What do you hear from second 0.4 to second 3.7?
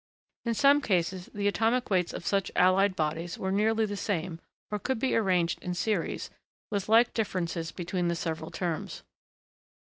In some cases, the atomic weights of such allied bodies were